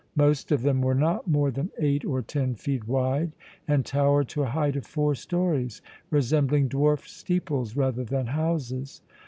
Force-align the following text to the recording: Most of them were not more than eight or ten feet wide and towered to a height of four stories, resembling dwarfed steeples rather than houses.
Most 0.15 0.51
of 0.51 0.63
them 0.63 0.81
were 0.81 0.95
not 0.95 1.27
more 1.27 1.51
than 1.51 1.69
eight 1.77 2.03
or 2.03 2.23
ten 2.23 2.55
feet 2.55 2.87
wide 2.87 3.33
and 3.67 3.85
towered 3.85 4.29
to 4.29 4.41
a 4.41 4.47
height 4.49 4.75
of 4.75 4.83
four 4.87 5.13
stories, 5.13 5.83
resembling 6.09 6.69
dwarfed 6.69 7.07
steeples 7.07 7.75
rather 7.77 8.03
than 8.03 8.25
houses. 8.25 9.03